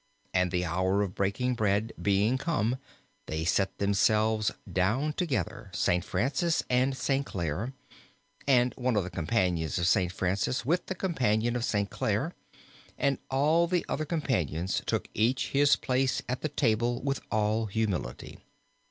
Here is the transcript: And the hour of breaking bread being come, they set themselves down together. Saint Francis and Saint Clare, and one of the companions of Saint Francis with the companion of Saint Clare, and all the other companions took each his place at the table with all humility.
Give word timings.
And 0.33 0.49
the 0.49 0.65
hour 0.65 1.03
of 1.03 1.13
breaking 1.13 1.53
bread 1.53 1.93
being 2.01 2.39
come, 2.39 2.77
they 3.27 3.45
set 3.45 3.77
themselves 3.77 4.49
down 4.73 5.13
together. 5.13 5.69
Saint 5.75 6.03
Francis 6.03 6.63
and 6.71 6.97
Saint 6.97 7.23
Clare, 7.27 7.73
and 8.47 8.73
one 8.79 8.95
of 8.95 9.03
the 9.03 9.11
companions 9.11 9.77
of 9.77 9.85
Saint 9.85 10.11
Francis 10.11 10.65
with 10.65 10.87
the 10.87 10.95
companion 10.95 11.55
of 11.55 11.63
Saint 11.63 11.91
Clare, 11.91 12.33
and 12.97 13.19
all 13.29 13.67
the 13.67 13.85
other 13.87 14.05
companions 14.05 14.81
took 14.87 15.07
each 15.13 15.49
his 15.49 15.75
place 15.75 16.23
at 16.27 16.41
the 16.41 16.49
table 16.49 17.03
with 17.03 17.21
all 17.29 17.67
humility. 17.67 18.39